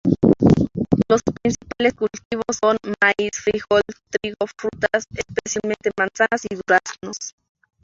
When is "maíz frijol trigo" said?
2.99-4.35